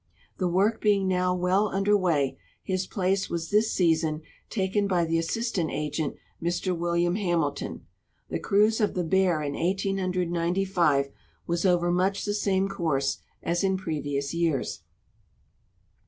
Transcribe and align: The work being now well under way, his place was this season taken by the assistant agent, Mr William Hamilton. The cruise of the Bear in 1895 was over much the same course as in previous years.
The 0.39 0.47
work 0.47 0.81
being 0.81 1.07
now 1.07 1.35
well 1.35 1.67
under 1.67 1.95
way, 1.95 2.39
his 2.63 2.87
place 2.87 3.29
was 3.29 3.51
this 3.51 3.71
season 3.71 4.23
taken 4.49 4.87
by 4.87 5.05
the 5.05 5.19
assistant 5.19 5.69
agent, 5.69 6.15
Mr 6.41 6.75
William 6.75 7.13
Hamilton. 7.17 7.85
The 8.27 8.39
cruise 8.39 8.81
of 8.81 8.95
the 8.95 9.03
Bear 9.03 9.43
in 9.43 9.53
1895 9.53 11.11
was 11.45 11.67
over 11.67 11.91
much 11.91 12.25
the 12.25 12.33
same 12.33 12.67
course 12.67 13.19
as 13.43 13.63
in 13.63 13.77
previous 13.77 14.33
years. 14.33 14.79